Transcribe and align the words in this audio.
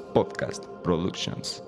Podcast 0.00 0.64
Productions. 0.84 1.62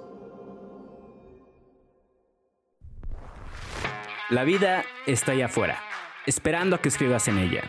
La 4.31 4.45
vida 4.45 4.85
está 5.07 5.33
allá 5.33 5.47
afuera, 5.47 5.79
esperando 6.27 6.77
a 6.77 6.81
que 6.81 6.89
escribas 6.89 7.29
en 7.29 7.39
ella. 7.39 7.63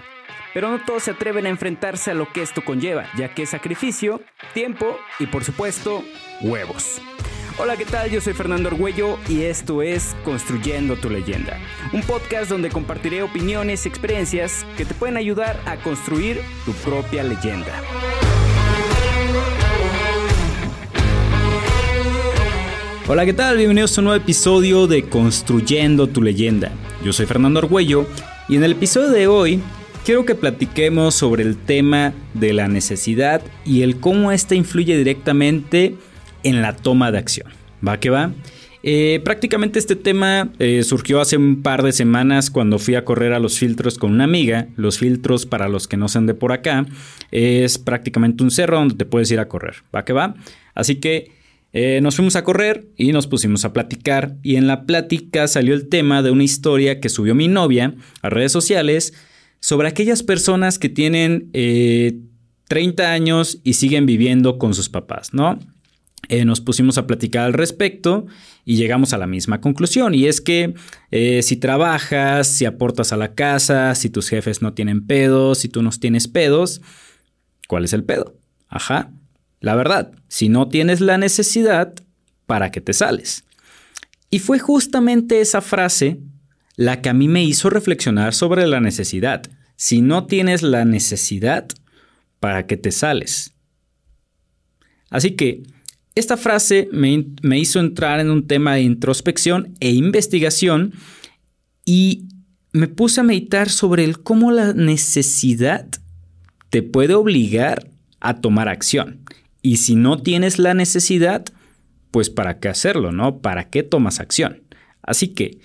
Pero 0.53 0.69
no 0.69 0.83
todos 0.85 1.03
se 1.03 1.11
atreven 1.11 1.45
a 1.45 1.49
enfrentarse 1.49 2.11
a 2.11 2.13
lo 2.13 2.31
que 2.31 2.41
esto 2.41 2.63
conlleva, 2.63 3.05
ya 3.17 3.33
que 3.33 3.43
es 3.43 3.49
sacrificio, 3.49 4.21
tiempo 4.53 4.97
y 5.19 5.27
por 5.27 5.43
supuesto, 5.43 6.03
huevos. 6.41 7.01
Hola, 7.57 7.77
¿qué 7.77 7.85
tal? 7.85 8.09
Yo 8.09 8.19
soy 8.19 8.33
Fernando 8.33 8.69
Argüello 8.69 9.17
y 9.29 9.43
esto 9.43 9.81
es 9.81 10.15
Construyendo 10.25 10.95
tu 10.95 11.09
leyenda, 11.09 11.57
un 11.93 12.01
podcast 12.01 12.49
donde 12.49 12.69
compartiré 12.69 13.23
opiniones 13.23 13.85
y 13.85 13.89
experiencias 13.89 14.65
que 14.77 14.85
te 14.85 14.93
pueden 14.93 15.17
ayudar 15.17 15.59
a 15.65 15.77
construir 15.77 16.41
tu 16.65 16.73
propia 16.73 17.23
leyenda. 17.23 17.81
Hola, 23.07 23.23
¿qué 23.23 23.33
tal? 23.33 23.57
Bienvenidos 23.57 23.95
a 23.95 24.01
un 24.01 24.05
nuevo 24.05 24.19
episodio 24.19 24.87
de 24.87 25.03
Construyendo 25.03 26.07
tu 26.07 26.23
leyenda. 26.23 26.71
Yo 27.03 27.13
soy 27.13 27.27
Fernando 27.27 27.59
Argüello 27.59 28.07
y 28.49 28.55
en 28.55 28.63
el 28.63 28.71
episodio 28.71 29.11
de 29.11 29.27
hoy 29.27 29.61
quiero 30.03 30.25
que 30.25 30.33
platiquemos 30.33 31.13
sobre 31.13 31.43
el 31.43 31.55
tema 31.55 32.13
de 32.33 32.53
la 32.53 32.67
necesidad 32.67 33.43
y 33.63 33.83
el 33.83 33.99
cómo 33.99 34.31
ésta 34.31 34.55
influye 34.55 34.97
directamente 34.97 35.95
en 36.41 36.63
la 36.63 36.75
toma 36.75 37.11
de 37.11 37.19
acción. 37.19 37.47
¿Va 37.87 37.99
que 37.99 38.09
va? 38.09 38.31
Eh, 38.81 39.21
prácticamente 39.23 39.77
este 39.77 39.95
tema 39.95 40.49
eh, 40.57 40.81
surgió 40.81 41.21
hace 41.21 41.37
un 41.37 41.61
par 41.61 41.83
de 41.83 41.91
semanas 41.91 42.49
cuando 42.49 42.79
fui 42.79 42.95
a 42.95 43.05
correr 43.05 43.33
a 43.33 43.39
los 43.39 43.59
filtros 43.59 43.99
con 43.99 44.13
una 44.13 44.23
amiga. 44.23 44.69
Los 44.77 44.97
filtros, 44.97 45.45
para 45.45 45.69
los 45.69 45.87
que 45.87 45.95
no 45.95 46.07
sean 46.07 46.25
de 46.25 46.33
por 46.33 46.51
acá, 46.51 46.87
es 47.29 47.77
prácticamente 47.77 48.43
un 48.43 48.49
cerro 48.49 48.79
donde 48.79 48.95
te 48.95 49.05
puedes 49.05 49.29
ir 49.29 49.39
a 49.39 49.47
correr. 49.47 49.83
¿Va 49.95 50.05
que 50.05 50.13
va? 50.13 50.33
Así 50.73 50.95
que 50.95 51.44
eh, 51.75 51.99
nos 52.01 52.15
fuimos 52.15 52.35
a 52.35 52.43
correr 52.43 52.87
y 52.95 53.11
nos 53.11 53.27
pusimos 53.27 53.65
a 53.65 53.73
platicar. 53.73 54.37
Y 54.41 54.55
en 54.55 54.65
la 54.65 54.85
plática 54.85 55.47
salió 55.47 55.75
el 55.75 55.89
tema 55.89 56.23
de 56.23 56.31
una 56.31 56.43
historia 56.43 56.99
que 56.99 57.09
subió 57.09 57.35
mi 57.35 57.47
novia 57.47 57.93
a 58.21 58.29
redes 58.29 58.51
sociales 58.51 59.13
sobre 59.59 59.87
aquellas 59.87 60.23
personas 60.23 60.79
que 60.79 60.89
tienen 60.89 61.51
30 62.67 63.11
años 63.11 63.59
y 63.63 63.73
siguen 63.73 64.05
viviendo 64.05 64.57
con 64.57 64.73
sus 64.73 64.89
papás, 64.89 65.33
¿no? 65.33 65.59
Eh, 66.29 66.45
nos 66.45 66.61
pusimos 66.61 66.97
a 66.97 67.05
platicar 67.05 67.45
al 67.45 67.53
respecto 67.53 68.25
y 68.63 68.77
llegamos 68.77 69.13
a 69.13 69.17
la 69.17 69.27
misma 69.27 69.61
conclusión. 69.61 70.15
Y 70.15 70.25
es 70.25 70.41
que 70.41 70.73
eh, 71.11 71.41
si 71.43 71.57
trabajas, 71.57 72.47
si 72.47 72.65
aportas 72.65 73.13
a 73.13 73.17
la 73.17 73.35
casa, 73.35 73.93
si 73.95 74.09
tus 74.09 74.29
jefes 74.29 74.61
no 74.61 74.73
tienen 74.73 75.05
pedos, 75.05 75.59
si 75.59 75.69
tú 75.69 75.83
no 75.83 75.91
tienes 75.91 76.27
pedos, 76.27 76.81
¿cuál 77.67 77.85
es 77.85 77.93
el 77.93 78.03
pedo? 78.03 78.37
Ajá. 78.67 79.11
La 79.65 79.73
verdad, 79.73 80.11
si 80.27 80.47
no 80.47 80.67
tienes 80.67 81.01
la 81.01 81.17
necesidad, 81.17 81.95
¿para 82.45 82.69
qué 82.69 82.81
te 82.81 82.93
sales? 82.93 83.45
Y 84.29 84.37
fue 84.37 84.59
justamente 84.59 85.41
esa 85.41 85.59
frase 85.59 86.19
la 86.75 87.01
que 87.01 87.09
a 87.09 87.13
mí 87.13 87.27
me 87.27 87.43
hizo 87.43 87.71
reflexionar 87.71 88.35
sobre 88.35 88.67
la 88.67 88.79
necesidad. 88.79 89.41
Si 89.75 90.01
no 90.01 90.27
tienes 90.27 90.61
la 90.61 90.85
necesidad, 90.85 91.65
¿para 92.39 92.67
qué 92.67 92.77
te 92.77 92.91
sales? 92.91 93.55
Así 95.09 95.31
que 95.31 95.63
esta 96.13 96.37
frase 96.37 96.87
me, 96.91 97.57
hizo 97.57 97.79
entrar 97.79 98.19
en 98.19 98.29
un 98.29 98.45
tema 98.45 98.75
de 98.75 98.83
introspección 98.83 99.73
e 99.79 99.89
investigación 99.89 100.93
y 101.85 102.27
me 102.71 102.87
puse 102.87 103.21
a 103.21 103.23
meditar 103.23 103.71
sobre 103.71 104.03
el 104.03 104.21
cómo 104.21 104.51
la 104.51 104.73
necesidad 104.73 105.87
te 106.69 106.83
puede 106.83 107.15
obligar 107.15 107.89
a 108.19 108.35
tomar 108.41 108.69
acción. 108.69 109.25
Y 109.65 109.77
si 109.77 109.95
no 109.95 110.21
tienes 110.21 110.59
la 110.59 110.75
necesidad, 110.75 111.43
pues 112.11 112.29
para 112.29 112.59
qué 112.59 112.67
hacerlo, 112.67 113.11
¿no? 113.11 113.39
¿Para 113.39 113.71
qué 113.71 113.81
tomas 113.81 114.19
acción? 114.19 114.61
Así 115.01 115.29
que 115.29 115.57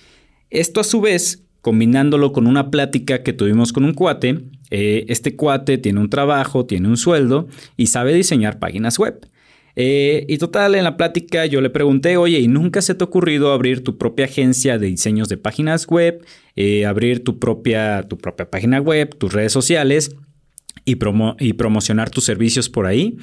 esto 0.49 0.81
a 0.81 0.85
su 0.85 1.03
vez, 1.03 1.45
combinándolo 1.61 2.33
con 2.33 2.47
una 2.47 2.71
plática 2.71 3.23
que 3.23 3.35
tuvimos 3.35 3.75
con 3.75 3.85
un 3.85 3.93
cuate, 3.93 4.41
eh, 4.71 5.05
este 5.09 5.37
cuate 5.37 5.77
tiene 5.77 6.01
un 6.01 6.09
trabajo, 6.09 6.65
tiene 6.65 6.89
un 6.89 6.97
sueldo 6.97 7.49
y 7.77 7.89
sabe 7.89 8.15
diseñar 8.15 8.59
páginas 8.59 8.99
web. 8.99 9.21
Eh, 9.77 10.25
y 10.31 10.39
total, 10.39 10.77
en 10.77 10.85
la 10.85 10.97
plática 10.97 11.45
yo 11.45 11.61
le 11.61 11.69
pregunté, 11.69 12.17
oye, 12.17 12.39
¿y 12.39 12.49
nunca 12.49 12.81
se 12.81 12.95
te 12.95 13.05
ha 13.05 13.07
ocurrido 13.07 13.53
abrir 13.53 13.85
tu 13.85 13.99
propia 13.99 14.25
agencia 14.25 14.79
de 14.79 14.87
diseños 14.87 15.29
de 15.29 15.37
páginas 15.37 15.87
web, 15.87 16.25
eh, 16.57 16.87
abrir 16.87 17.23
tu 17.23 17.39
propia, 17.39 18.07
tu 18.09 18.17
propia 18.17 18.49
página 18.49 18.81
web, 18.81 19.15
tus 19.19 19.35
redes 19.35 19.53
sociales 19.53 20.17
y, 20.87 20.97
y 21.39 21.53
promocionar 21.53 22.09
tus 22.09 22.25
servicios 22.25 22.71
por 22.71 22.87
ahí? 22.87 23.19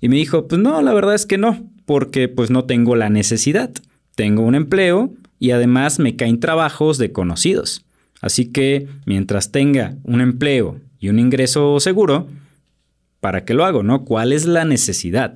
Y 0.00 0.08
me 0.08 0.16
dijo, 0.16 0.48
pues 0.48 0.60
no, 0.60 0.80
la 0.82 0.92
verdad 0.92 1.14
es 1.14 1.26
que 1.26 1.38
no, 1.38 1.68
porque 1.84 2.28
pues 2.28 2.50
no 2.50 2.64
tengo 2.64 2.96
la 2.96 3.10
necesidad. 3.10 3.70
Tengo 4.14 4.42
un 4.42 4.54
empleo 4.54 5.12
y 5.38 5.50
además 5.50 5.98
me 5.98 6.16
caen 6.16 6.40
trabajos 6.40 6.98
de 6.98 7.12
conocidos. 7.12 7.84
Así 8.20 8.52
que 8.52 8.88
mientras 9.06 9.52
tenga 9.52 9.96
un 10.04 10.20
empleo 10.20 10.80
y 10.98 11.08
un 11.08 11.18
ingreso 11.18 11.80
seguro, 11.80 12.28
¿para 13.20 13.44
qué 13.44 13.54
lo 13.54 13.64
hago? 13.64 13.82
¿No? 13.82 14.04
¿Cuál 14.04 14.32
es 14.32 14.46
la 14.46 14.64
necesidad? 14.64 15.34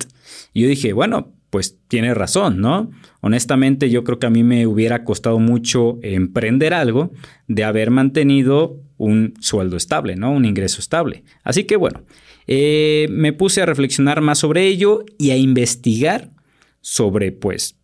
Y 0.53 0.61
yo 0.61 0.67
dije, 0.67 0.93
bueno, 0.93 1.31
pues 1.49 1.77
tiene 1.87 2.13
razón, 2.13 2.59
¿no? 2.59 2.91
Honestamente, 3.21 3.89
yo 3.89 4.03
creo 4.03 4.19
que 4.19 4.27
a 4.27 4.29
mí 4.29 4.43
me 4.43 4.67
hubiera 4.67 5.03
costado 5.03 5.39
mucho 5.39 5.99
emprender 6.01 6.73
algo 6.73 7.11
de 7.47 7.63
haber 7.63 7.91
mantenido 7.91 8.77
un 8.97 9.33
sueldo 9.39 9.77
estable, 9.77 10.15
¿no? 10.15 10.31
Un 10.31 10.45
ingreso 10.45 10.79
estable. 10.79 11.23
Así 11.43 11.63
que 11.63 11.75
bueno, 11.75 12.01
eh, 12.47 13.07
me 13.09 13.33
puse 13.33 13.61
a 13.61 13.65
reflexionar 13.65 14.21
más 14.21 14.39
sobre 14.39 14.67
ello 14.67 15.05
y 15.17 15.31
a 15.31 15.37
investigar 15.37 16.31
sobre, 16.81 17.31
pues, 17.31 17.75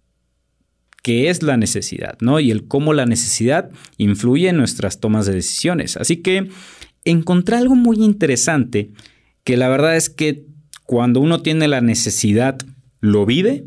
qué 1.02 1.30
es 1.30 1.42
la 1.44 1.58
necesidad, 1.58 2.18
¿no? 2.22 2.40
Y 2.40 2.52
el 2.52 2.68
cómo 2.68 2.94
la 2.94 3.06
necesidad 3.06 3.72
influye 3.98 4.50
en 4.50 4.58
nuestras 4.58 5.00
tomas 5.00 5.26
de 5.26 5.34
decisiones. 5.34 5.98
Así 5.98 6.18
que 6.18 6.50
encontré 7.06 7.56
algo 7.56 7.76
muy 7.76 7.98
interesante 7.98 8.92
que 9.44 9.58
la 9.58 9.70
verdad 9.70 9.96
es 9.96 10.10
que 10.10 10.46
cuando 10.86 11.20
uno 11.20 11.42
tiene 11.42 11.68
la 11.68 11.82
necesidad, 11.82 12.60
lo 13.00 13.26
vive, 13.26 13.66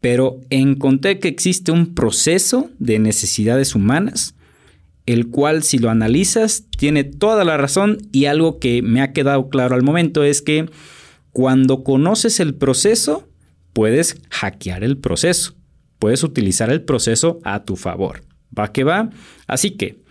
pero 0.00 0.40
encontré 0.50 1.18
que 1.18 1.28
existe 1.28 1.72
un 1.72 1.94
proceso 1.94 2.70
de 2.78 2.98
necesidades 2.98 3.74
humanas, 3.74 4.34
el 5.06 5.28
cual 5.28 5.62
si 5.62 5.78
lo 5.78 5.90
analizas 5.90 6.64
tiene 6.76 7.04
toda 7.04 7.44
la 7.44 7.56
razón 7.56 7.98
y 8.12 8.24
algo 8.24 8.58
que 8.58 8.82
me 8.82 9.02
ha 9.02 9.12
quedado 9.12 9.48
claro 9.48 9.74
al 9.74 9.82
momento 9.82 10.24
es 10.24 10.40
que 10.40 10.68
cuando 11.32 11.82
conoces 11.84 12.40
el 12.40 12.54
proceso, 12.54 13.28
puedes 13.72 14.16
hackear 14.30 14.84
el 14.84 14.98
proceso, 14.98 15.54
puedes 15.98 16.22
utilizar 16.22 16.70
el 16.70 16.82
proceso 16.82 17.40
a 17.44 17.64
tu 17.64 17.76
favor. 17.76 18.22
¿Va 18.56 18.72
que 18.72 18.84
va? 18.84 19.10
Así 19.46 19.72
que 19.72 20.02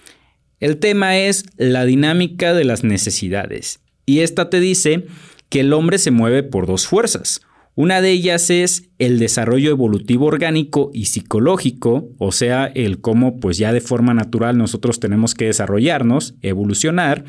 el 0.59 0.77
tema 0.77 1.17
es 1.17 1.45
la 1.57 1.85
dinámica 1.85 2.53
de 2.53 2.65
las 2.65 2.83
necesidades 2.83 3.79
y 4.05 4.19
esta 4.19 4.49
te 4.49 4.59
dice 4.59 5.07
que 5.49 5.61
el 5.61 5.73
hombre 5.73 5.97
se 5.97 6.11
mueve 6.11 6.43
por 6.43 6.67
dos 6.67 6.87
fuerzas. 6.87 7.41
Una 7.75 8.01
de 8.01 8.11
ellas 8.11 8.49
es 8.51 8.89
el 8.99 9.17
desarrollo 9.17 9.71
evolutivo 9.71 10.27
orgánico 10.27 10.91
y 10.93 11.05
psicológico, 11.05 12.09
o 12.19 12.31
sea, 12.31 12.67
el 12.67 13.01
cómo 13.01 13.39
pues 13.39 13.57
ya 13.57 13.73
de 13.73 13.81
forma 13.81 14.13
natural 14.13 14.57
nosotros 14.57 14.99
tenemos 14.99 15.33
que 15.33 15.45
desarrollarnos, 15.45 16.35
evolucionar. 16.41 17.25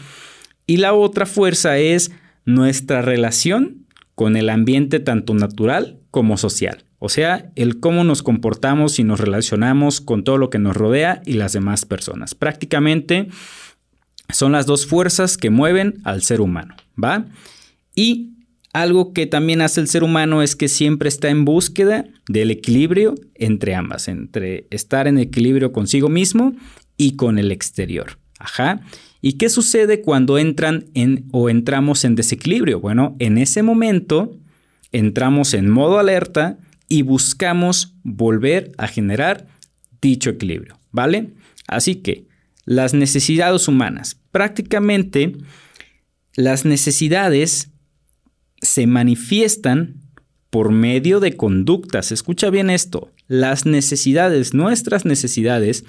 Y 0.66 0.78
la 0.78 0.93
otra 0.93 1.25
fuerza 1.25 1.78
es 1.78 2.10
nuestra 2.44 3.00
relación 3.00 3.87
con 4.15 4.37
el 4.37 4.50
ambiente 4.50 5.00
tanto 5.00 5.34
natural 5.34 5.99
como 6.10 6.37
social. 6.37 6.84
O 6.99 7.09
sea, 7.09 7.50
el 7.54 7.81
cómo 7.81 8.04
nos 8.04 8.22
comportamos 8.22 8.99
y 8.99 9.04
nos 9.04 9.21
relacionamos 9.21 10.00
con 10.00 10.25
todo 10.25 10.38
lo 10.38 10.50
que 10.50 10.59
nos 10.59 10.77
rodea 10.77 11.22
y 11.25 11.34
las 11.34 11.53
demás 11.54 11.87
personas. 11.87 12.34
Prácticamente 12.34 13.28
son 14.28 14.53
las 14.53 14.66
dos 14.66 14.87
fuerzas 14.87 15.37
que 15.37 15.50
mueven 15.50 16.00
al 16.04 16.22
ser 16.22 16.41
humano, 16.41 16.77
¿va? 17.03 17.27
Y 17.94 18.34
algo 18.74 19.12
que 19.12 19.26
también 19.26 19.62
hace 19.62 19.80
el 19.80 19.88
ser 19.88 20.03
humano 20.03 20.42
es 20.42 20.56
que 20.56 20.68
siempre 20.68 21.09
está 21.09 21.30
en 21.30 21.44
búsqueda 21.44 22.06
del 22.28 22.50
equilibrio 22.50 23.15
entre 23.36 23.76
ambas, 23.76 24.09
entre 24.09 24.66
estar 24.71 25.06
en 25.06 25.16
equilibrio 25.18 25.72
consigo 25.72 26.09
mismo 26.09 26.54
y 26.97 27.15
con 27.15 27.38
el 27.38 27.53
exterior. 27.53 28.18
Ajá. 28.38 28.80
¿Y 29.22 29.34
qué 29.34 29.48
sucede 29.48 30.03
cuando 30.03 30.38
entran 30.38 30.86
en 30.94 31.24
o 31.30 31.48
entramos 31.48 32.04
en 32.04 32.16
desequilibrio? 32.16 32.80
Bueno, 32.80 33.15
en 33.21 33.38
ese 33.38 33.62
momento 33.62 34.36
entramos 34.91 35.54
en 35.54 35.70
modo 35.70 36.00
alerta 36.00 36.59
y 36.88 37.03
buscamos 37.03 37.94
volver 38.03 38.72
a 38.77 38.88
generar 38.88 39.47
dicho 40.03 40.30
equilibrio, 40.30 40.80
¿vale? 40.91 41.30
Así 41.68 41.94
que 41.94 42.27
las 42.65 42.92
necesidades 42.92 43.68
humanas. 43.68 44.20
Prácticamente 44.32 45.36
las 46.34 46.65
necesidades 46.65 47.70
se 48.65 48.87
manifiestan 48.87 50.01
por 50.51 50.71
medio 50.71 51.21
de 51.21 51.37
conductas. 51.37 52.13
Escucha 52.13 52.51
bien 52.51 52.71
esto. 52.71 53.11
Las 53.27 53.66
necesidades, 53.66 54.55
nuestras 54.55 55.05
necesidades, 55.05 55.84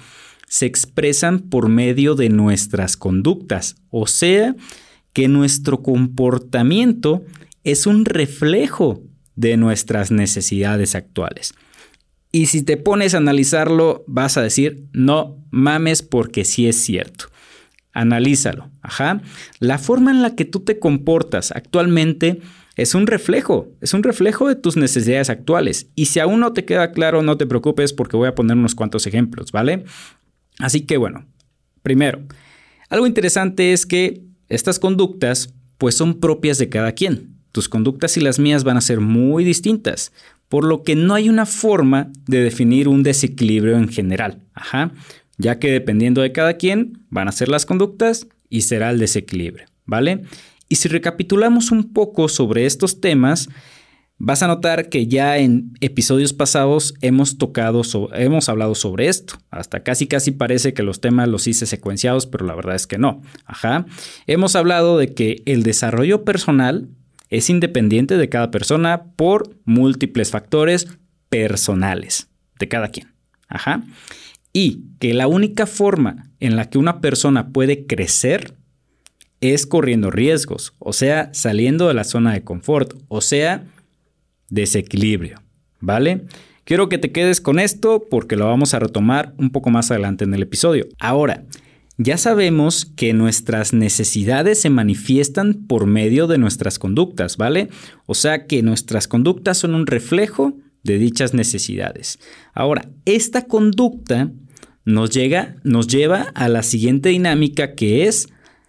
se 0.48 0.66
expresan 0.66 1.40
por 1.40 1.68
medio 1.68 2.14
de 2.14 2.28
nuestras 2.28 2.96
conductas. 2.96 3.76
O 3.90 4.06
sea, 4.06 4.54
que 5.12 5.28
nuestro 5.28 5.82
comportamiento 5.82 7.24
es 7.64 7.86
un 7.86 8.04
reflejo 8.04 9.02
de 9.34 9.56
nuestras 9.56 10.10
necesidades 10.10 10.94
actuales. 10.94 11.54
Y 12.32 12.46
si 12.46 12.62
te 12.62 12.76
pones 12.76 13.14
a 13.14 13.18
analizarlo, 13.18 14.04
vas 14.06 14.36
a 14.36 14.42
decir, 14.42 14.84
no 14.92 15.38
mames 15.50 16.02
porque 16.02 16.44
sí 16.44 16.68
es 16.68 16.76
cierto. 16.76 17.26
Analízalo. 17.92 18.70
Ajá. 18.82 19.22
La 19.58 19.78
forma 19.78 20.10
en 20.10 20.22
la 20.22 20.34
que 20.34 20.44
tú 20.44 20.60
te 20.60 20.78
comportas 20.78 21.50
actualmente 21.50 22.40
es 22.76 22.94
un 22.94 23.06
reflejo, 23.06 23.68
es 23.80 23.94
un 23.94 24.02
reflejo 24.02 24.48
de 24.48 24.54
tus 24.54 24.76
necesidades 24.76 25.30
actuales. 25.30 25.90
Y 25.94 26.06
si 26.06 26.20
aún 26.20 26.40
no 26.40 26.52
te 26.52 26.66
queda 26.66 26.92
claro, 26.92 27.22
no 27.22 27.38
te 27.38 27.46
preocupes 27.46 27.94
porque 27.94 28.18
voy 28.18 28.28
a 28.28 28.34
poner 28.34 28.56
unos 28.56 28.74
cuantos 28.74 29.06
ejemplos, 29.06 29.50
¿vale? 29.50 29.84
Así 30.58 30.82
que 30.82 30.98
bueno, 30.98 31.26
primero, 31.82 32.20
algo 32.90 33.06
interesante 33.06 33.72
es 33.72 33.86
que 33.86 34.22
estas 34.48 34.78
conductas 34.78 35.54
pues 35.78 35.94
son 35.94 36.20
propias 36.20 36.58
de 36.58 36.68
cada 36.68 36.92
quien. 36.92 37.34
Tus 37.50 37.68
conductas 37.68 38.18
y 38.18 38.20
las 38.20 38.38
mías 38.38 38.64
van 38.64 38.76
a 38.76 38.82
ser 38.82 39.00
muy 39.00 39.42
distintas, 39.42 40.12
por 40.50 40.64
lo 40.64 40.82
que 40.82 40.94
no 40.94 41.14
hay 41.14 41.30
una 41.30 41.46
forma 41.46 42.12
de 42.26 42.42
definir 42.42 42.88
un 42.88 43.02
desequilibrio 43.02 43.78
en 43.78 43.88
general. 43.88 44.42
Ajá, 44.52 44.92
ya 45.38 45.58
que 45.58 45.70
dependiendo 45.70 46.20
de 46.20 46.32
cada 46.32 46.54
quien 46.54 47.06
van 47.08 47.28
a 47.28 47.32
ser 47.32 47.48
las 47.48 47.64
conductas 47.64 48.26
y 48.50 48.62
será 48.62 48.90
el 48.90 48.98
desequilibrio, 48.98 49.66
¿vale? 49.86 50.24
Y 50.68 50.76
si 50.76 50.88
recapitulamos 50.88 51.70
un 51.70 51.92
poco 51.92 52.28
sobre 52.28 52.66
estos 52.66 53.00
temas, 53.00 53.48
vas 54.18 54.42
a 54.42 54.46
notar 54.46 54.88
que 54.88 55.06
ya 55.06 55.38
en 55.38 55.72
episodios 55.80 56.32
pasados 56.32 56.94
hemos 57.00 57.38
tocado, 57.38 57.82
hemos 58.14 58.48
hablado 58.48 58.74
sobre 58.74 59.08
esto. 59.08 59.34
Hasta 59.50 59.82
casi 59.82 60.06
casi 60.06 60.32
parece 60.32 60.74
que 60.74 60.82
los 60.82 61.00
temas 61.00 61.28
los 61.28 61.46
hice 61.46 61.66
secuenciados, 61.66 62.26
pero 62.26 62.46
la 62.46 62.54
verdad 62.54 62.74
es 62.74 62.86
que 62.86 62.98
no. 62.98 63.22
Ajá. 63.44 63.86
Hemos 64.26 64.56
hablado 64.56 64.98
de 64.98 65.14
que 65.14 65.42
el 65.46 65.62
desarrollo 65.62 66.24
personal 66.24 66.88
es 67.28 67.50
independiente 67.50 68.16
de 68.16 68.28
cada 68.28 68.50
persona 68.50 69.04
por 69.16 69.56
múltiples 69.64 70.30
factores 70.30 70.86
personales 71.28 72.28
de 72.58 72.68
cada 72.68 72.88
quien. 72.88 73.12
Ajá. 73.48 73.82
Y 74.52 74.84
que 75.00 75.12
la 75.12 75.26
única 75.26 75.66
forma 75.66 76.30
en 76.40 76.56
la 76.56 76.70
que 76.70 76.78
una 76.78 77.00
persona 77.00 77.48
puede 77.48 77.86
crecer 77.86 78.54
es 79.40 79.66
corriendo 79.66 80.10
riesgos, 80.10 80.74
o 80.78 80.92
sea, 80.92 81.30
saliendo 81.32 81.88
de 81.88 81.94
la 81.94 82.04
zona 82.04 82.32
de 82.32 82.42
confort, 82.42 82.94
o 83.08 83.20
sea, 83.20 83.64
desequilibrio, 84.48 85.42
¿vale? 85.80 86.22
Quiero 86.64 86.88
que 86.88 86.98
te 86.98 87.12
quedes 87.12 87.40
con 87.40 87.58
esto 87.58 88.04
porque 88.10 88.36
lo 88.36 88.46
vamos 88.46 88.74
a 88.74 88.78
retomar 88.78 89.34
un 89.38 89.50
poco 89.50 89.70
más 89.70 89.90
adelante 89.90 90.24
en 90.24 90.34
el 90.34 90.42
episodio. 90.42 90.86
Ahora, 90.98 91.44
ya 91.98 92.18
sabemos 92.18 92.84
que 92.84 93.12
nuestras 93.12 93.72
necesidades 93.72 94.60
se 94.60 94.68
manifiestan 94.68 95.66
por 95.66 95.86
medio 95.86 96.26
de 96.26 96.38
nuestras 96.38 96.78
conductas, 96.78 97.36
¿vale? 97.36 97.68
O 98.06 98.14
sea 98.14 98.46
que 98.46 98.62
nuestras 98.62 99.08
conductas 99.08 99.58
son 99.58 99.74
un 99.74 99.86
reflejo 99.86 100.54
de 100.82 100.98
dichas 100.98 101.34
necesidades. 101.34 102.18
Ahora, 102.52 102.90
esta 103.04 103.46
conducta 103.46 104.30
nos, 104.84 105.10
llega, 105.10 105.56
nos 105.64 105.86
lleva 105.88 106.32
a 106.34 106.48
la 106.48 106.62
siguiente 106.62 107.10
dinámica 107.10 107.74
que 107.74 108.06
es 108.06 108.28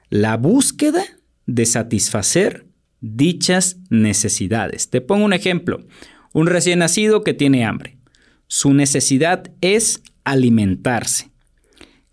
la 0.09 0.38
búsqueda 0.38 1.04
de 1.45 1.65
satisfacer 1.65 2.65
dichas 3.01 3.77
necesidades. 3.89 4.89
Te 4.89 5.01
pongo 5.01 5.25
un 5.25 5.33
ejemplo. 5.33 5.86
Un 6.33 6.48
recién 6.48 6.80
nacido 6.80 7.24
que 7.24 7.33
tiene 7.33 7.65
hambre. 7.65 7.98
Su 8.48 8.74
necesidad 8.74 9.51
es 9.62 10.01
alimentarse. 10.24 11.31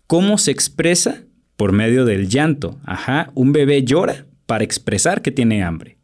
¿Cómo 0.07 0.37
se 0.37 0.51
expresa? 0.51 1.23
Por 1.55 1.71
medio 1.71 2.05
del 2.05 2.27
llanto. 2.27 2.79
Ajá, 2.83 3.31
un 3.33 3.53
bebé 3.53 3.83
llora 3.83 4.25
para 4.45 4.63
expresar 4.63 5.21
que 5.21 5.31
tiene 5.31 5.63
hambre. 5.63 5.97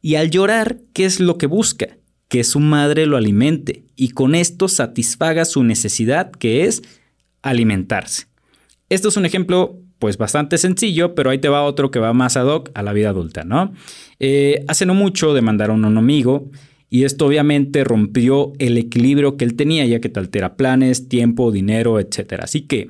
Y 0.00 0.14
al 0.16 0.30
llorar, 0.30 0.78
¿qué 0.92 1.04
es 1.04 1.20
lo 1.20 1.38
que 1.38 1.46
busca? 1.46 1.98
Que 2.28 2.44
su 2.44 2.60
madre 2.60 3.06
lo 3.06 3.16
alimente 3.16 3.84
y 3.94 4.10
con 4.10 4.34
esto 4.34 4.68
satisfaga 4.68 5.44
su 5.44 5.62
necesidad 5.62 6.30
que 6.30 6.64
es 6.64 6.82
alimentarse. 7.42 8.26
Esto 8.88 9.08
es 9.08 9.16
un 9.16 9.26
ejemplo 9.26 9.81
pues 10.02 10.18
bastante 10.18 10.58
sencillo, 10.58 11.14
pero 11.14 11.30
ahí 11.30 11.38
te 11.38 11.48
va 11.48 11.62
otro 11.62 11.92
que 11.92 12.00
va 12.00 12.12
más 12.12 12.36
ad 12.36 12.48
hoc 12.48 12.72
a 12.74 12.82
la 12.82 12.92
vida 12.92 13.10
adulta, 13.10 13.44
¿no? 13.44 13.72
Eh, 14.18 14.64
hace 14.66 14.84
no 14.84 14.94
mucho 14.94 15.32
demandaron 15.32 15.84
a 15.84 15.86
un 15.86 15.96
amigo 15.96 16.50
y 16.90 17.04
esto 17.04 17.24
obviamente 17.24 17.84
rompió 17.84 18.52
el 18.58 18.78
equilibrio 18.78 19.36
que 19.36 19.44
él 19.44 19.54
tenía, 19.54 19.86
ya 19.86 20.00
que 20.00 20.08
te 20.08 20.18
altera 20.18 20.56
planes, 20.56 21.08
tiempo, 21.08 21.52
dinero, 21.52 22.00
etc. 22.00 22.40
Así 22.42 22.62
que 22.62 22.88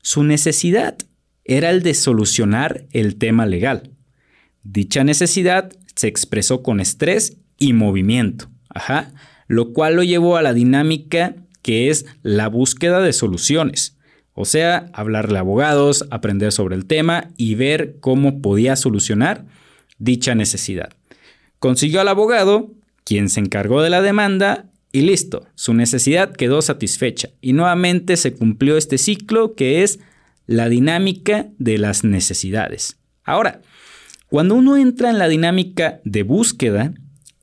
su 0.00 0.22
necesidad 0.22 0.96
era 1.44 1.70
el 1.70 1.82
de 1.82 1.92
solucionar 1.92 2.84
el 2.92 3.16
tema 3.16 3.46
legal. 3.46 3.90
Dicha 4.62 5.02
necesidad 5.02 5.72
se 5.96 6.06
expresó 6.06 6.62
con 6.62 6.78
estrés 6.78 7.36
y 7.58 7.72
movimiento, 7.72 8.48
ajá, 8.68 9.10
lo 9.48 9.72
cual 9.72 9.96
lo 9.96 10.04
llevó 10.04 10.36
a 10.36 10.42
la 10.42 10.54
dinámica 10.54 11.34
que 11.62 11.90
es 11.90 12.06
la 12.22 12.46
búsqueda 12.46 13.00
de 13.00 13.12
soluciones. 13.12 13.93
O 14.34 14.44
sea, 14.44 14.90
hablarle 14.92 15.38
a 15.38 15.40
abogados, 15.40 16.06
aprender 16.10 16.52
sobre 16.52 16.74
el 16.74 16.86
tema 16.86 17.28
y 17.36 17.54
ver 17.54 17.96
cómo 18.00 18.40
podía 18.42 18.76
solucionar 18.76 19.44
dicha 19.98 20.34
necesidad. 20.34 20.92
Consiguió 21.60 22.00
al 22.00 22.08
abogado, 22.08 22.72
quien 23.04 23.28
se 23.28 23.40
encargó 23.40 23.82
de 23.82 23.90
la 23.90 24.02
demanda 24.02 24.66
y 24.92 25.02
listo, 25.02 25.46
su 25.54 25.74
necesidad 25.74 26.32
quedó 26.32 26.62
satisfecha 26.62 27.30
y 27.40 27.52
nuevamente 27.52 28.16
se 28.16 28.34
cumplió 28.34 28.76
este 28.76 28.98
ciclo 28.98 29.54
que 29.54 29.82
es 29.82 29.98
la 30.46 30.68
dinámica 30.68 31.48
de 31.58 31.78
las 31.78 32.04
necesidades. 32.04 32.98
Ahora, 33.24 33.60
cuando 34.28 34.54
uno 34.54 34.76
entra 34.76 35.10
en 35.10 35.18
la 35.18 35.28
dinámica 35.28 36.00
de 36.04 36.22
búsqueda, 36.22 36.92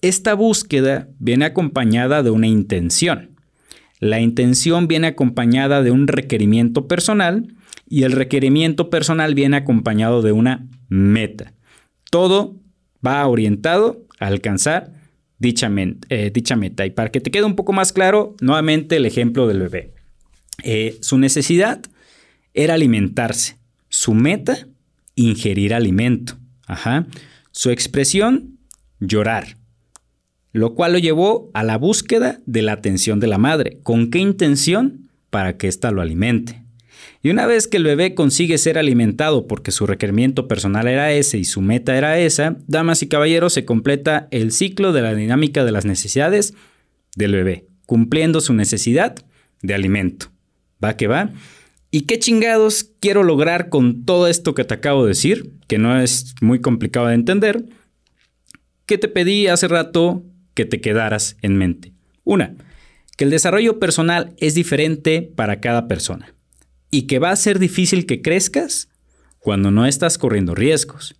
esta 0.01 0.33
búsqueda 0.33 1.07
viene 1.19 1.45
acompañada 1.45 2.23
de 2.23 2.31
una 2.31 2.47
intención. 2.47 3.30
La 4.01 4.19
intención 4.19 4.88
viene 4.88 5.07
acompañada 5.07 5.83
de 5.83 5.92
un 5.92 6.07
requerimiento 6.07 6.88
personal 6.88 7.56
y 7.88 8.01
el 8.01 8.13
requerimiento 8.13 8.89
personal 8.89 9.36
viene 9.36 9.57
acompañado 9.57 10.24
de 10.24 10.31
una 10.31 10.68
meta. 10.89 11.53
Todo 12.09 12.59
va 13.06 13.25
orientado 13.27 14.07
a 14.19 14.25
alcanzar 14.25 14.92
dicha, 15.38 15.69
eh, 16.09 16.33
meta. 16.57 16.86
Y 16.88 16.89
para 16.89 17.12
que 17.12 17.21
te 17.21 17.30
quede 17.30 17.44
un 17.44 17.56
poco 17.56 17.74
más 17.74 17.94
claro, 17.94 18.36
nuevamente 18.42 18.95
el 18.95 19.06
ejemplo 19.06 19.48
del 19.48 19.59
bebé. 19.59 19.94
Eh, 20.63 20.98
su 21.01 21.19
necesidad 21.19 21.81
era 22.56 22.74
alimentarse. 22.74 23.59
Su 23.88 24.15
meta, 24.15 24.68
ingerir 25.13 25.75
alimento. 25.75 26.39
Ajá. 26.65 27.06
Su 27.51 27.69
expresión, 27.69 28.57
llorar 29.00 29.60
lo 30.53 30.75
cual 30.75 30.93
lo 30.93 31.00
llevó 31.00 31.50
a 31.53 31.63
la 31.63 31.77
búsqueda 31.77 32.39
de 32.46 32.62
la 32.62 32.74
atención 32.74 33.20
de 33.20 33.27
la 33.27 33.38
madre. 33.38 33.79
¿Con 33.84 34.10
qué 34.10 34.20
intención? 34.20 35.10
Para 35.29 35.58
que 35.58 35.67
ésta 35.67 35.91
lo 35.91 36.01
alimente. 36.01 36.62
Y 37.24 37.29
una 37.29 37.46
vez 37.46 37.67
que 37.67 37.77
el 37.77 37.84
bebé 37.84 38.15
consigue 38.15 38.58
ser 38.58 38.77
alimentado 38.77 39.48
porque 39.48 39.72
su 39.72 39.86
requerimiento 39.86 40.48
personal 40.48 40.88
era 40.88 41.12
ese 41.12 41.38
y 41.38 41.46
su 41.46 41.62
meta 41.62 41.96
era 41.96 42.20
esa, 42.20 42.58
damas 42.67 43.03
y 43.03 43.08
caballeros, 43.08 43.53
se 43.53 43.63
completa 43.63 44.27
el 44.31 44.51
ciclo 44.51 44.91
de 44.91 45.01
la 45.01 45.13
dinámica 45.13 45.63
de 45.63 45.72
las 45.72 45.86
necesidades 45.86 46.53
del 47.15 47.34
bebé, 47.34 47.67
cumpliendo 47.86 48.41
su 48.41 48.53
necesidad 48.53 49.15
de 49.62 49.74
alimento. 49.74 50.31
¿Va 50.84 50.98
que 50.98 51.08
va? 51.08 51.31
¿Y 51.91 52.01
qué 52.01 52.17
chingados 52.17 52.89
quiero 53.00 53.24
lograr 53.24 53.70
con 53.70 54.03
todo 54.05 54.27
esto 54.27 54.55
que 54.55 54.63
te 54.63 54.74
acabo 54.74 55.03
de 55.03 55.10
decir? 55.10 55.53
Que 55.67 55.77
no 55.77 56.01
es 56.01 56.34
muy 56.41 56.60
complicado 56.60 57.08
de 57.08 57.15
entender. 57.15 57.65
¿Qué 58.88 58.98
te 58.98 59.08
pedí 59.08 59.48
hace 59.48 59.67
rato 59.67 60.24
que 60.53 60.65
te 60.65 60.81
quedaras 60.81 61.38
en 61.41 61.58
mente. 61.58 61.93
Una, 62.24 62.55
que 63.17 63.24
el 63.24 63.29
desarrollo 63.29 63.79
personal 63.79 64.34
es 64.38 64.55
diferente 64.55 65.22
para 65.22 65.60
cada 65.60 65.88
persona 65.88 66.34
y 66.89 67.03
que 67.03 67.20
va 67.20 67.31
a 67.31 67.36
ser 67.36 67.60
difícil 67.60 68.05
que 68.05 68.22
crezcas 68.22 68.89
cuando 69.39 69.72
no 69.72 69.86
estás 69.86 70.17
corriendo 70.17 70.55
riesgos. 70.55 71.15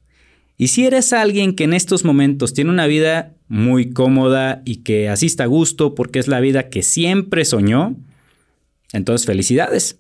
Y 0.58 0.68
si 0.68 0.86
eres 0.86 1.12
alguien 1.12 1.56
que 1.56 1.64
en 1.64 1.74
estos 1.74 2.06
momentos 2.06 2.54
tiene 2.54 2.70
una 2.70 2.86
vida 2.86 3.34
muy 3.48 3.90
cómoda 3.92 4.62
y 4.64 4.78
que 4.78 5.10
asista 5.10 5.46
a 5.46 5.48
gusto 5.48 5.96
porque 5.96 6.20
es 6.20 6.28
la 6.28 6.40
vida 6.40 6.70
que 6.70 6.84
siempre 6.84 7.46
soñó, 7.46 7.96
entonces 8.94 9.26
felicidades. 9.26 10.00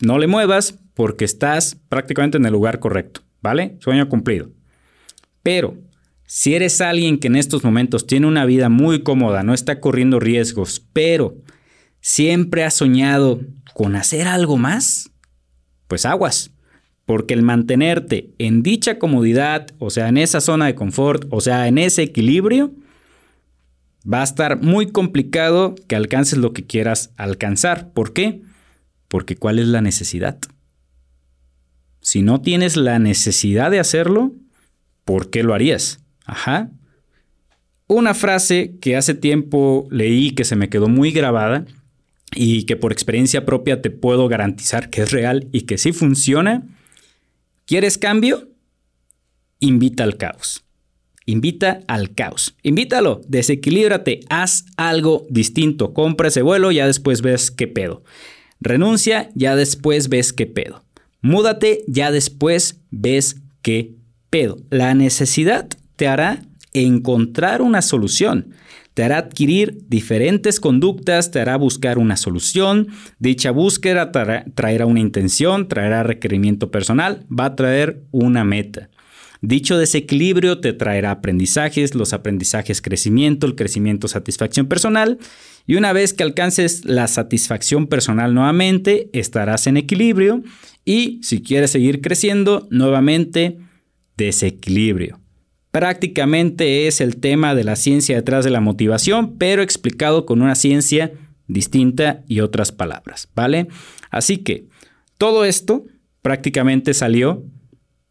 No 0.00 0.18
le 0.18 0.26
muevas 0.26 0.78
porque 0.92 1.24
estás 1.24 1.78
prácticamente 1.88 2.36
en 2.36 2.44
el 2.44 2.52
lugar 2.52 2.78
correcto, 2.78 3.22
¿vale? 3.40 3.76
Sueño 3.80 4.08
cumplido. 4.08 4.50
Pero 5.42 5.78
si 6.26 6.54
eres 6.54 6.80
alguien 6.80 7.18
que 7.18 7.28
en 7.28 7.36
estos 7.36 7.62
momentos 7.62 8.06
tiene 8.06 8.26
una 8.26 8.44
vida 8.44 8.68
muy 8.68 9.02
cómoda, 9.02 9.44
no 9.44 9.54
está 9.54 9.80
corriendo 9.80 10.18
riesgos, 10.18 10.84
pero 10.92 11.36
siempre 12.00 12.64
ha 12.64 12.70
soñado 12.70 13.40
con 13.74 13.94
hacer 13.94 14.26
algo 14.26 14.56
más, 14.56 15.10
pues 15.86 16.04
aguas. 16.04 16.50
Porque 17.04 17.34
el 17.34 17.42
mantenerte 17.42 18.34
en 18.38 18.64
dicha 18.64 18.98
comodidad, 18.98 19.68
o 19.78 19.90
sea, 19.90 20.08
en 20.08 20.18
esa 20.18 20.40
zona 20.40 20.66
de 20.66 20.74
confort, 20.74 21.26
o 21.30 21.40
sea, 21.40 21.68
en 21.68 21.78
ese 21.78 22.02
equilibrio, 22.02 22.74
va 24.12 24.22
a 24.22 24.24
estar 24.24 24.60
muy 24.60 24.90
complicado 24.90 25.76
que 25.86 25.94
alcances 25.94 26.38
lo 26.38 26.52
que 26.52 26.66
quieras 26.66 27.12
alcanzar. 27.16 27.92
¿Por 27.92 28.12
qué? 28.12 28.42
Porque 29.06 29.36
¿cuál 29.36 29.60
es 29.60 29.68
la 29.68 29.82
necesidad? 29.82 30.38
Si 32.00 32.22
no 32.22 32.40
tienes 32.40 32.76
la 32.76 32.98
necesidad 32.98 33.70
de 33.70 33.78
hacerlo, 33.78 34.32
¿por 35.04 35.30
qué 35.30 35.44
lo 35.44 35.54
harías? 35.54 36.00
Ajá. 36.26 36.70
una 37.88 38.14
frase 38.14 38.74
que 38.80 38.96
hace 38.96 39.14
tiempo 39.14 39.86
leí 39.90 40.32
que 40.32 40.44
se 40.44 40.56
me 40.56 40.68
quedó 40.68 40.88
muy 40.88 41.12
grabada 41.12 41.64
y 42.34 42.64
que 42.64 42.76
por 42.76 42.92
experiencia 42.92 43.46
propia 43.46 43.80
te 43.80 43.90
puedo 43.90 44.26
garantizar 44.26 44.90
que 44.90 45.02
es 45.02 45.12
real 45.12 45.48
y 45.52 45.62
que 45.62 45.78
sí 45.78 45.92
funciona. 45.92 46.64
¿Quieres 47.64 47.96
cambio? 47.96 48.48
Invita 49.60 50.02
al 50.02 50.16
caos. 50.16 50.64
Invita 51.26 51.80
al 51.88 52.14
caos. 52.14 52.54
Invítalo, 52.62 53.20
desequilíbrate, 53.28 54.20
haz 54.28 54.64
algo 54.76 55.26
distinto. 55.30 55.92
Compra 55.92 56.28
ese 56.28 56.42
vuelo, 56.42 56.70
ya 56.72 56.86
después 56.86 57.22
ves 57.22 57.50
qué 57.50 57.66
pedo. 57.66 58.04
Renuncia, 58.60 59.30
ya 59.34 59.56
después 59.56 60.08
ves 60.08 60.32
qué 60.32 60.46
pedo. 60.46 60.84
Múdate, 61.20 61.84
ya 61.88 62.12
después 62.12 62.80
ves 62.90 63.40
qué 63.62 63.94
pedo. 64.30 64.58
La 64.70 64.94
necesidad 64.94 65.68
te 65.96 66.06
hará 66.06 66.42
encontrar 66.72 67.62
una 67.62 67.82
solución. 67.82 68.54
Te 68.94 69.04
hará 69.04 69.18
adquirir 69.18 69.78
diferentes 69.88 70.58
conductas, 70.58 71.30
te 71.30 71.40
hará 71.40 71.56
buscar 71.56 71.98
una 71.98 72.16
solución. 72.16 72.88
Dicha 73.18 73.50
búsqueda 73.50 74.10
traerá 74.10 74.86
una 74.86 75.00
intención, 75.00 75.68
traerá 75.68 76.02
requerimiento 76.02 76.70
personal, 76.70 77.26
va 77.28 77.46
a 77.46 77.56
traer 77.56 78.04
una 78.10 78.44
meta. 78.44 78.88
Dicho 79.42 79.76
desequilibrio 79.76 80.60
te 80.60 80.72
traerá 80.72 81.10
aprendizajes, 81.10 81.94
los 81.94 82.14
aprendizajes 82.14 82.80
crecimiento, 82.80 83.46
el 83.46 83.54
crecimiento 83.54 84.08
satisfacción 84.08 84.66
personal 84.66 85.18
y 85.66 85.76
una 85.76 85.92
vez 85.92 86.14
que 86.14 86.22
alcances 86.22 86.84
la 86.86 87.06
satisfacción 87.06 87.88
personal 87.88 88.32
nuevamente, 88.32 89.10
estarás 89.12 89.66
en 89.66 89.76
equilibrio 89.76 90.42
y 90.84 91.20
si 91.22 91.42
quieres 91.42 91.70
seguir 91.70 92.00
creciendo, 92.00 92.66
nuevamente 92.70 93.58
desequilibrio. 94.16 95.20
Prácticamente 95.76 96.86
es 96.86 97.02
el 97.02 97.18
tema 97.18 97.54
de 97.54 97.62
la 97.62 97.76
ciencia 97.76 98.16
detrás 98.16 98.46
de 98.46 98.50
la 98.50 98.62
motivación, 98.62 99.36
pero 99.36 99.60
explicado 99.60 100.24
con 100.24 100.40
una 100.40 100.54
ciencia 100.54 101.12
distinta 101.48 102.24
y 102.26 102.40
otras 102.40 102.72
palabras, 102.72 103.28
¿vale? 103.34 103.68
Así 104.10 104.38
que 104.38 104.68
todo 105.18 105.44
esto 105.44 105.84
prácticamente 106.22 106.94
salió 106.94 107.44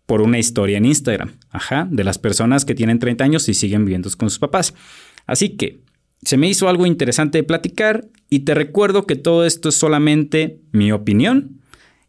por 0.06 0.22
una 0.22 0.38
historia 0.38 0.78
en 0.78 0.86
Instagram, 0.86 1.40
ajá, 1.50 1.88
de 1.90 2.04
las 2.04 2.20
personas 2.20 2.66
que 2.66 2.76
tienen 2.76 3.00
30 3.00 3.24
años 3.24 3.50
y 3.50 3.56
siguen 3.56 3.84
viviendo 3.84 4.12
con 4.16 4.30
sus 4.30 4.38
papás. 4.38 4.76
Así 5.26 5.58
que 5.58 5.80
se 6.22 6.38
me 6.38 6.48
hizo 6.48 6.70
algo 6.70 6.86
interesante 6.86 7.40
de 7.40 7.46
platicar 7.46 8.06
y 8.30 8.42
te 8.42 8.54
recuerdo 8.54 9.08
que 9.08 9.16
todo 9.16 9.44
esto 9.44 9.70
es 9.70 9.76
solamente 9.76 10.60
mi 10.72 10.92
opinión 10.92 11.62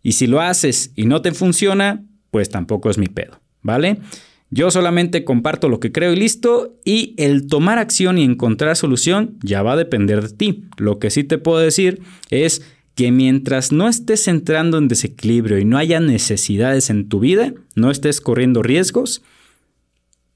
y 0.03 0.13
si 0.13 0.27
lo 0.27 0.43
haces 0.43 0.93
y 0.97 1.07
no 1.07 1.23
te 1.23 1.33
funciona, 1.33 2.05
pues 2.31 2.51
tampoco 2.51 2.91
es 2.91 2.99
mi 2.99 3.07
pedo, 3.07 3.41
¿vale? 3.63 4.01
Yo 4.51 4.71
solamente 4.71 5.25
comparto 5.25 5.69
lo 5.69 5.81
que 5.81 5.91
creo 5.91 6.13
y 6.13 6.17
listo 6.17 6.77
y 6.85 7.15
el 7.19 7.49
tomar 7.49 7.79
acción 7.79 8.17
y 8.17 8.23
encontrar 8.23 8.77
solución 8.77 9.37
ya 9.43 9.63
va 9.63 9.73
a 9.73 9.77
depender 9.77 10.23
de 10.23 10.35
ti. 10.35 10.65
Lo 10.77 10.99
que 10.99 11.11
sí 11.11 11.25
te 11.25 11.39
puedo 11.39 11.59
decir 11.59 12.01
es 12.31 12.63
que 12.95 13.11
mientras 13.11 13.73
no 13.73 13.89
estés 13.89 14.29
entrando 14.29 14.79
en 14.79 14.89
desequilibrio 14.89 15.59
y 15.59 15.65
no 15.65 15.79
haya 15.79 16.01
necesidades 16.01 16.91
en 16.91 17.09
tu 17.09 17.21
vida, 17.21 17.53
no 17.75 17.91
estés 17.91 18.21
corriendo 18.21 18.63
riesgos, 18.63 19.23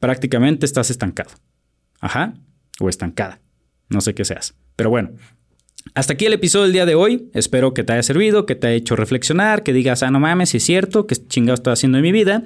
prácticamente 0.00 0.66
estás 0.66 0.90
estancado. 0.90 1.30
Ajá, 2.00 2.34
o 2.80 2.88
estancada. 2.88 3.40
No 3.88 4.00
sé 4.00 4.14
qué 4.14 4.24
seas. 4.24 4.54
Pero 4.76 4.90
bueno, 4.90 5.10
hasta 5.94 6.14
aquí 6.14 6.26
el 6.26 6.32
episodio 6.32 6.64
del 6.64 6.72
día 6.72 6.86
de 6.86 6.94
hoy. 6.96 7.30
Espero 7.32 7.74
que 7.74 7.84
te 7.84 7.92
haya 7.92 8.02
servido, 8.02 8.44
que 8.44 8.56
te 8.56 8.66
haya 8.66 8.76
hecho 8.76 8.96
reflexionar, 8.96 9.62
que 9.62 9.72
digas, 9.72 10.02
ah, 10.02 10.10
no 10.10 10.20
mames, 10.20 10.50
si 10.50 10.56
es 10.56 10.64
cierto, 10.64 11.06
que 11.06 11.16
chingado 11.16 11.54
estoy 11.54 11.72
haciendo 11.72 11.98
en 11.98 12.02
mi 12.02 12.12
vida. 12.12 12.42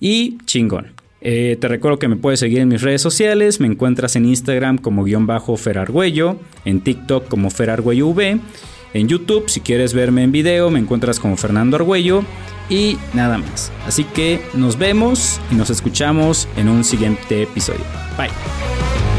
Y 0.00 0.38
chingón. 0.46 1.01
Eh, 1.24 1.56
te 1.60 1.68
recuerdo 1.68 1.98
que 1.98 2.08
me 2.08 2.16
puedes 2.16 2.40
seguir 2.40 2.58
en 2.58 2.68
mis 2.68 2.82
redes 2.82 3.00
sociales. 3.00 3.60
Me 3.60 3.68
encuentras 3.68 4.16
en 4.16 4.26
Instagram 4.26 4.78
como 4.78 5.04
guion 5.04 5.26
bajo 5.26 5.56
Ferargüello, 5.56 6.36
en 6.64 6.80
TikTok 6.80 7.28
como 7.28 7.50
Ferargüello 7.50 8.08
V. 8.08 8.40
En 8.94 9.08
YouTube, 9.08 9.48
si 9.48 9.60
quieres 9.60 9.94
verme 9.94 10.22
en 10.22 10.32
video, 10.32 10.70
me 10.70 10.78
encuentras 10.78 11.18
como 11.18 11.36
Fernando 11.36 11.76
Argüello 11.76 12.24
y 12.68 12.98
nada 13.14 13.38
más. 13.38 13.72
Así 13.86 14.04
que 14.04 14.40
nos 14.54 14.78
vemos 14.78 15.40
y 15.50 15.54
nos 15.54 15.70
escuchamos 15.70 16.48
en 16.56 16.68
un 16.68 16.84
siguiente 16.84 17.42
episodio. 17.42 17.84
Bye. 18.18 19.11